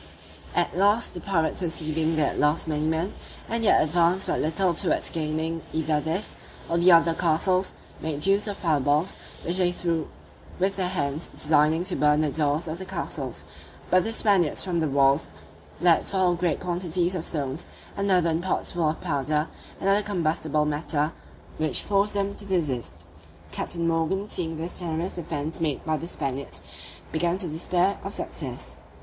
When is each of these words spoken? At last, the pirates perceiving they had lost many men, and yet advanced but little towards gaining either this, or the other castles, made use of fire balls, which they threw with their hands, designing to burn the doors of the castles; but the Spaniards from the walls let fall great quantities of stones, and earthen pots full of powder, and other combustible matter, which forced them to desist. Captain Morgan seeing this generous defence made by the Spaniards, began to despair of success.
At 0.55 0.75
last, 0.75 1.13
the 1.13 1.19
pirates 1.21 1.59
perceiving 1.59 2.15
they 2.15 2.23
had 2.23 2.39
lost 2.39 2.67
many 2.67 2.87
men, 2.87 3.13
and 3.47 3.63
yet 3.63 3.83
advanced 3.83 4.25
but 4.25 4.39
little 4.39 4.73
towards 4.73 5.11
gaining 5.11 5.61
either 5.73 6.01
this, 6.01 6.35
or 6.67 6.79
the 6.79 6.91
other 6.91 7.13
castles, 7.13 7.71
made 8.01 8.25
use 8.25 8.47
of 8.47 8.57
fire 8.57 8.79
balls, 8.79 9.15
which 9.45 9.57
they 9.57 9.71
threw 9.71 10.09
with 10.57 10.75
their 10.75 10.87
hands, 10.87 11.27
designing 11.27 11.83
to 11.83 11.95
burn 11.95 12.21
the 12.21 12.31
doors 12.31 12.67
of 12.67 12.79
the 12.79 12.85
castles; 12.85 13.45
but 13.91 14.03
the 14.03 14.11
Spaniards 14.11 14.63
from 14.63 14.79
the 14.79 14.87
walls 14.87 15.29
let 15.79 16.07
fall 16.07 16.33
great 16.33 16.59
quantities 16.59 17.13
of 17.13 17.23
stones, 17.23 17.67
and 17.95 18.09
earthen 18.09 18.41
pots 18.41 18.71
full 18.71 18.89
of 18.89 19.01
powder, 19.01 19.49
and 19.79 19.87
other 19.87 20.01
combustible 20.01 20.65
matter, 20.65 21.11
which 21.59 21.83
forced 21.83 22.15
them 22.15 22.33
to 22.33 22.43
desist. 22.43 23.05
Captain 23.51 23.87
Morgan 23.87 24.27
seeing 24.27 24.57
this 24.57 24.79
generous 24.79 25.13
defence 25.13 25.61
made 25.61 25.85
by 25.85 25.95
the 25.95 26.07
Spaniards, 26.07 26.61
began 27.11 27.37
to 27.37 27.47
despair 27.47 27.99
of 28.03 28.15
success. 28.15 28.77